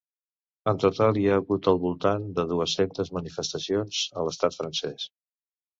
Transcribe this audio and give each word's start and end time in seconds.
En 0.71 0.79
total, 0.83 1.19
hi 1.21 1.25
ha 1.27 1.35
hagut 1.41 1.69
al 1.73 1.77
voltant 1.85 2.27
de 2.41 2.47
dues-centes 2.55 3.15
manifestacions 3.19 4.05
a 4.19 4.29
l’estat 4.31 4.61
francès. 4.63 5.11